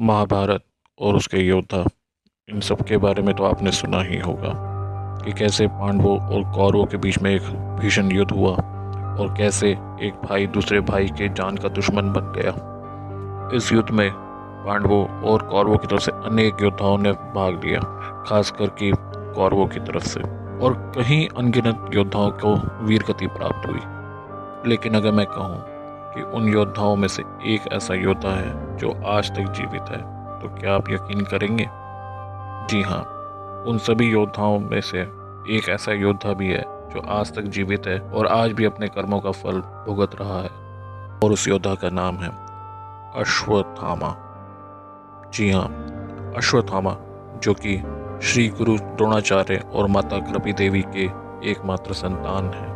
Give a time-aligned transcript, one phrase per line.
[0.00, 0.64] महाभारत
[1.00, 1.84] और उसके योद्धा,
[2.48, 4.52] इन सब के बारे में तो आपने सुना ही होगा
[5.24, 7.42] कि कैसे पांडवों और कौरवों के बीच में एक
[7.80, 8.52] भीषण युद्ध हुआ
[9.20, 9.70] और कैसे
[10.02, 12.68] एक भाई दूसरे भाई के जान का दुश्मन बन गया।
[13.56, 14.10] इस युद्ध में
[14.66, 17.80] पांडवों और कौरवों की तरफ़ से अनेक योद्धाओं ने भाग लिया,
[18.26, 18.92] खास करके
[19.34, 20.20] कौरवों की तरफ़ से।
[20.58, 23.80] और कहीं अनगिनत योद्धाओं को वीरगति प्राप्त हुई।
[24.70, 25.71] लेकिन अगर मैं कहूँ
[26.14, 29.98] कि उन योद्धाओं में से एक ऐसा योद्धा है जो आज तक जीवित है।
[30.40, 31.68] तो क्या आप यकीन करेंगे?
[32.70, 33.02] जी हाँ
[33.68, 35.00] उन सभी योद्धाओं में से
[35.48, 39.20] एक ऐसा योद्धा भी है जो आज तक जीवित है और आज भी अपने कर्मों
[39.20, 40.62] का फल भुगत रहा है।
[41.24, 42.28] और उस योद्धा का नाम है
[43.22, 44.16] अश्वत्थामा।
[45.34, 45.66] जी हाँ
[46.36, 46.96] अश्वत्थामा,
[47.42, 47.76] जो कि
[48.22, 51.04] श्री गुरु द्रोणाचार्य और माता कृपी देवी के
[51.50, 52.68] एकमात्र संतान है।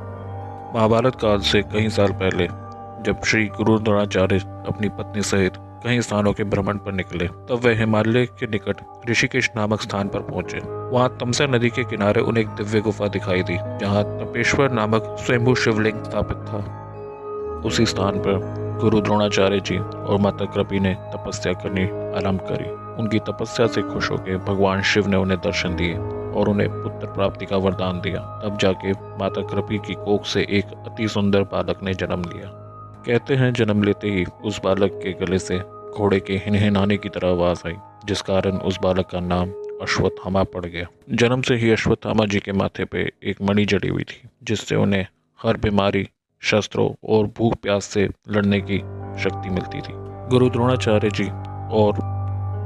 [0.75, 2.49] महाभारत काल से कई साल पहले
[3.07, 7.75] जब श्री गुरु द्रोणाचार्य अपनी पत्नी सहित कई स्थानों के भ्रमण पर निकले, तब वे
[7.75, 8.77] हिमालय के निकट
[9.11, 10.59] ऋषिकेश नामक स्थान पर पहुँचे।
[10.91, 15.55] वहाँ तमसा नदी के किनारे उन्हें एक दिव्य गुफा दिखाई दी, जहाँ तपेश्वर नामक स्वयंभू
[15.55, 18.41] शिवलिंग स्थापित था। उसी स्थान पर
[18.81, 21.85] गुरु द्रोणाचार्य जी और माता कृपी ने तपस्या करनी
[22.19, 22.71] आरंभ करी।
[23.03, 25.97] उनकी तपस्या से खुश होकर भगवान शिव ने उन्हें दर्शन दिए
[26.33, 30.65] और उन्हें पुत्र प्राप्ति का वरदान दिया। तब जाके माता कृपी की कोख से एक
[30.65, 32.63] अति सुंदर बालक ने जन्म लिया।
[33.07, 37.29] कहते हैं, जन्म लेते ही उस बालक के गले से घोड़े के हिनहिनाने की तरह
[37.29, 39.51] आवाज़ आई, जिस कारण उस बालक का नाम
[39.83, 44.03] अश्वत्थामा पड़ गया। जन्म से ही अश्वत्थामा जी के माथे पे एक मणि जड़ी हुई
[44.03, 45.07] थी, जिससे उन्हें
[45.41, 46.09] हर बीमारी,
[46.43, 48.79] शस्त्रों और भूख प्यास से लड़ने की
[49.23, 49.93] शक्ति मिलती थी।
[50.29, 51.27] गुरु द्रोणाचार्य जी
[51.73, 52.01] और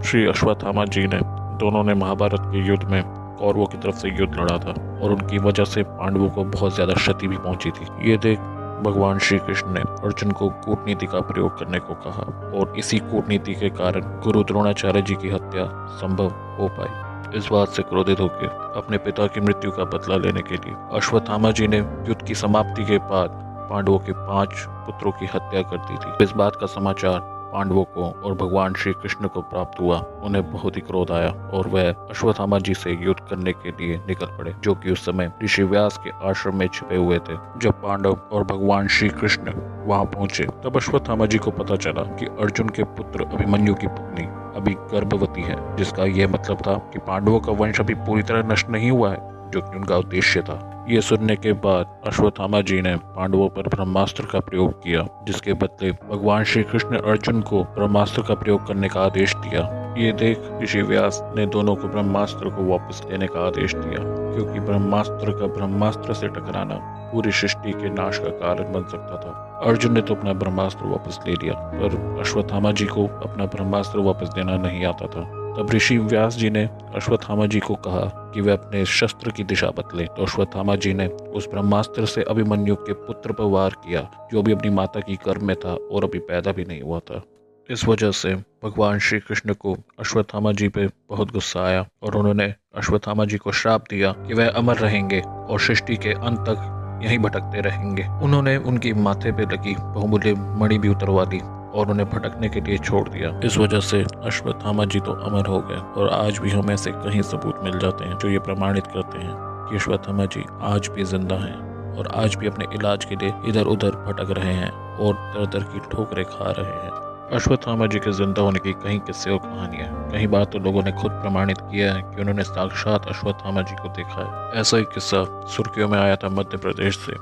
[0.07, 1.21] श्री अश्वत्थामा जी ने
[1.59, 3.03] दोनों ने महाभारत के युद्ध में
[3.41, 6.95] कौरवों की तरफ़ से युद्ध लड़ा था और उनकी वजह से पांडवों को बहुत ज़्यादा
[6.95, 8.39] क्षति भी पहुँची थी। ये देख
[8.81, 12.23] भगवान श्री कृष्ण ने अर्जुन को कूटनीति का प्रयोग करने को कहा
[12.59, 16.29] और इसी कूटनीति के कारण गुरु द्रोणाचार्य जी की हत्या संभव
[16.59, 20.55] हो पाई। इस बात से क्रोधित होकर अपने पिता की मृत्यु का बदला लेने के
[20.55, 23.31] लिए अश्वत्थामा जी ने युद्ध की समाप्ति के बाद
[23.71, 24.49] पांडवों के पाँच
[24.87, 28.93] पुत्रों की हत्या कर दी थी। इस बात का समाचार पांडवों को और भगवान श्री
[28.93, 33.21] कृष्ण को प्राप्त हुआ, उन्हें बहुत ही क्रोध आया और वह अश्वत्थामा जी से युद्ध
[33.31, 36.97] करने के लिए निकल पड़े, जो कि उस समय ऋषि व्यास के आश्रम में छिपे
[36.97, 39.53] हुए थे। जब पांडव और भगवान श्री कृष्ण
[39.87, 44.27] वहाँ पहुँचे, तब अश्वत्थामा जी को पता चला कि अर्जुन के पुत्र अभिमन्यु की पत्नी
[44.57, 48.69] अभी गर्भवती है, जिसका यह मतलब था कि पांडवों का वंश अभी पूरी तरह नष्ट
[48.69, 52.95] नहीं हुआ है। जो कि उनका उद्देश्य था। ये सुनने के बाद अश्वत्थामा जी ने
[52.97, 58.35] पांडवों पर ब्रह्मास्त्र का प्रयोग किया, जिसके बदले भगवान श्री कृष्ण अर्जुन को ब्रह्मास्त्र का
[58.35, 63.03] प्रयोग करने का आदेश दिया। ये देख ऋषि व्यास ने दोनों को ब्रह्मास्त्र को वापस
[63.11, 64.03] लेने का आदेश दिया,
[64.35, 66.79] क्योंकि ब्रह्मास्त्र का ब्रह्मास्त्र से टकराना
[67.13, 69.31] पूरी सृष्टि के नाश का कारण बन सकता था।
[69.67, 74.29] अर्जुन ने तो अपना ब्रह्मास्त्र वापस ले लिया, पर अश्वत्थामा जी को अपना ब्रह्मास्त्र वापस
[74.29, 78.53] देना नहीं आता था। तब ऋषि व्यास जी ने अश्वत्थामा जी को कहा कि वे
[78.53, 83.33] अपने शस्त्र की दिशा बदले। तो अश्वत्थामा जी ने उस ब्रह्मास्त्र से अभिमन्यु के पुत्र
[83.33, 86.65] पर वार किया, जो भी अपनी माता की गर्भ में था और अभी पैदा भी
[86.65, 87.23] नहीं हुआ था।
[87.71, 92.55] इस वजह से भगवान श्री कृष्ण को अश्वत्थामा जी पे बहुत गुस्सा आया और उन्होंने
[92.77, 97.19] अश्वत्थामा जी को श्राप दिया कि वह अमर रहेंगे और सृष्टि के अंत तक यहीं
[97.19, 101.41] भटकते रहेंगे। उन्होंने उनकी माथे पे लगी बहुमूल्य मणि भी उतरवा दी।
[101.71, 105.61] और उन्हें भटकने के लिए छोड़ दिया। इस वजह से अश्वत्थामा जी तो अमर हो
[105.61, 109.19] गए और आज भी हमें ऐसे कहीं सबूत मिल जाते हैं जो ये प्रमाणित करते
[109.19, 109.35] हैं
[109.69, 113.67] कि अश्वत्थामा जी आज भी ज़िंदा हैं और आज भी अपने इलाज के लिए इधर
[113.67, 118.13] उधर भटक रहे हैं और दर दर की ठोकरें खा रहे हैं। अश्वत्थामा जी के
[118.13, 121.93] ज़िंदा होने की कई किस्से और कहानियाँ कई बार तो लोगों ने खुद प्रमाणित किया
[121.95, 126.17] है कि उन्होंने साक्षात अश्वत्थामा जी को देखा है। ऐसा ही किस्सा सुर्खियों में आया
[126.17, 127.13] था मध्य प्रदेश से।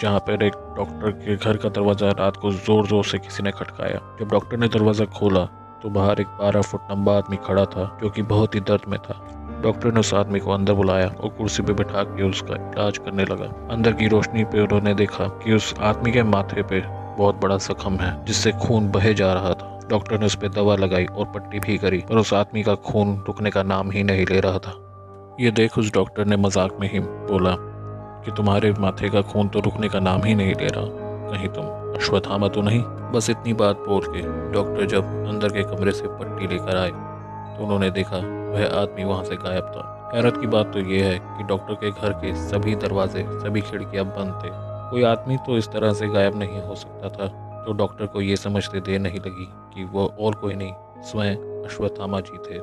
[0.00, 3.50] जहाँ पर एक डॉक्टर के घर का दरवाज़ा रात को ज़ोर ज़ोर से किसी ने
[3.52, 5.44] खटकाया। जब डॉक्टर ने दरवाज़ा खोला
[5.82, 8.98] तो बाहर एक बारह फुट लंबा आदमी खड़ा था, जो कि बहुत ही दर्द में
[9.00, 9.14] था।
[9.62, 13.24] डॉक्टर ने उस आदमी को अंदर बुलाया और कुर्सी पे बैठा के उसका इलाज करने
[13.24, 16.82] लगा। अंदर की रोशनी पे उन्होंने देखा कि उस आदमी के माथे पे
[17.18, 20.76] बहुत बड़ा जख्म है, जिससे खून बहे जा रहा था। डॉक्टर ने उस पर दवा
[20.76, 24.26] लगाई और पट्टी भी करी, पर उस आदमी का खून रुकने का नाम ही नहीं
[24.26, 24.74] ले रहा था।
[25.40, 27.56] ये देख उस डॉक्टर ने मज़ाक में ही बोला
[28.24, 31.64] कि तुम्हारे माथे का खून तो रुकने का नाम ही नहीं ले रहा। कहीं तुम
[31.96, 32.82] अश्वत्थामा तो नहीं?
[33.12, 34.22] बस इतनी बात बोल के
[34.52, 39.24] डॉक्टर जब अंदर के कमरे से पट्टी लेकर आए तो उन्होंने देखा वह आदमी वहाँ
[39.24, 42.74] से गायब था। हैरत की बात तो यह है कि डॉक्टर के घर के सभी
[42.76, 44.50] दरवाजे, सभी खिड़कियाँ बंद थे।
[44.90, 47.26] कोई आदमी तो इस तरह से गायब नहीं हो सकता था
[47.64, 50.72] तो डॉक्टर को ये समझते देर नहीं लगी कि वो और कोई नहीं,
[51.02, 52.60] स्वयं अश्वत्थामा जी थे।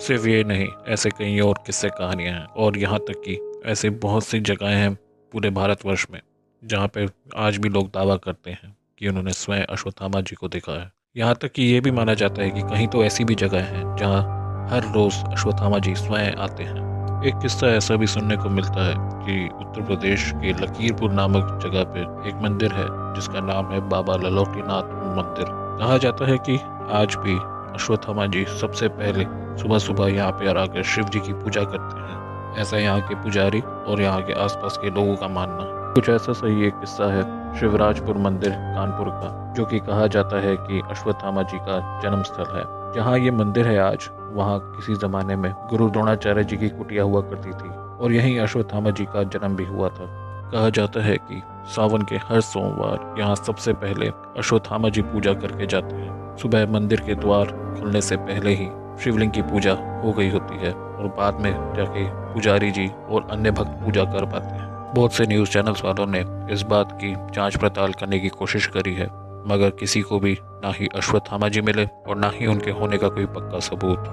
[0.00, 3.36] सिर्फ़ ये नहीं, ऐसे कई और किस्से कहानियाँ हैं, और यहाँ तक कि
[3.66, 4.94] ऐसे बहुत सी जगहें हैं
[5.32, 6.20] पूरे भारतवर्ष में,
[6.62, 10.72] जहाँ पे आज भी लोग दावा करते हैं कि उन्होंने स्वयं अश्वत्थामा जी को देखा
[10.72, 13.62] है। यहाँ तक कि ये भी माना जाता है कि कहीं तो ऐसी भी जगह
[13.64, 16.88] हैं जहाँ हर रोज़ अश्वत्थामा जी स्वयं आते हैं।
[17.26, 21.84] एक किस्सा ऐसा भी सुनने को मिलता है कि उत्तर प्रदेश के लकीरपुर नामक जगह
[21.84, 25.46] पे एक मंदिर है, जिसका नाम है बाबा ललोकीनाथ मंदिर।
[25.80, 26.56] कहा जाता है कि
[26.92, 27.36] आज भी
[27.74, 29.24] अश्वत्थामा जी सबसे पहले
[29.62, 32.18] सुबह सुबह यहाँ पे आकर शिव जी की पूजा करते हैं।
[32.58, 35.64] ऐसा यहाँ के पुजारी और यहाँ के आसपास के लोगों का मानना।
[35.94, 37.22] कुछ ऐसा सही एक किस्सा है
[37.60, 42.56] शिवराजपुर मंदिर, कानपुर का, जो कि कहा जाता है कि अश्वत्थामा जी का जन्म स्थल
[42.56, 42.64] है।
[42.94, 47.20] जहाँ ये मंदिर है आज, वहाँ किसी जमाने में गुरु द्रोणाचार्य जी की कुटिया हुआ
[47.20, 47.68] करती थी
[48.04, 50.06] और यहीं अश्वत्थामा जी का जन्म भी हुआ था।
[50.52, 54.08] कहा जाता है कि सावन के हर सोमवार यहाँ सबसे पहले
[54.38, 57.46] अश्वत्थामा जी पूजा करके जाते हैं। सुबह मंदिर के द्वार
[57.80, 58.68] खुलने से पहले ही
[59.00, 62.04] शिवलिंग की पूजा हो गई होती है और बाद में जाके
[62.34, 66.24] पुजारी जी और अन्य भक्त पूजा कर पाते हैं। बहुत से न्यूज़ चैनल्स वालों ने
[66.52, 69.06] इस बात की जाँच पड़ताल करने की कोशिश करी है,
[69.46, 73.08] मगर किसी को भी ना ही अश्वत्थामा जी मिले और ना ही उनके होने का
[73.08, 74.08] कोई पक्का सबूत।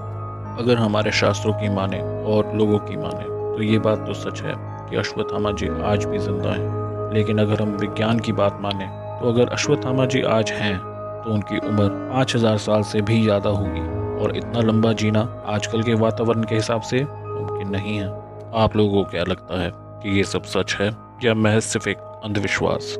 [0.58, 4.54] अगर हमारे शास्त्रों की माने और लोगों की माने तो ये बात तो सच है
[4.90, 8.86] कि अश्वत्थामा जी आज भी ज़िंदा हैं। लेकिन अगर हम विज्ञान की बात माने
[9.20, 13.50] तो अगर अश्वत्थामा जी आज हैं तो उनकी उम्र पाँच हज़ार साल से भी ज़्यादा
[13.50, 18.08] होगी। और इतना लंबा जीना आजकल के वातावरण के हिसाब से मुमकिन नहीं है।
[18.54, 21.98] आप लोगों को क्या लगता है कि ये सब सच है या महज सिर्फ़ एक
[22.24, 22.94] अंधविश्वास?